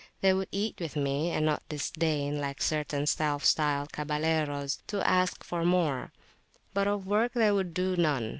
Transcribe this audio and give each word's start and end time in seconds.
They 0.21 0.33
would 0.33 0.47
eat 0.51 0.79
with 0.79 0.95
me, 0.95 1.29
and 1.29 1.45
not 1.45 1.61
disdain, 1.69 2.41
like 2.41 2.59
certain 2.59 3.05
self 3.05 3.45
styled 3.45 3.91
Caballeros, 3.93 4.79
to 4.87 5.07
ask 5.07 5.43
for 5.43 5.63
more; 5.63 6.11
but 6.73 6.87
of 6.87 7.05
work 7.05 7.33
they 7.33 7.51
would 7.51 7.75
do 7.75 7.95
none. 7.95 8.29